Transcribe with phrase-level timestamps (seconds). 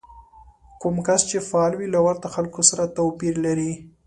[0.81, 3.71] کوم کس چې فعال وي له ورته خلکو سره توپير لري.